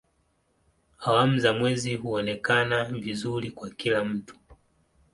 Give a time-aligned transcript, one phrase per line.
[0.99, 4.35] Awamu za mwezi huonekana vizuri kwa kila mtu.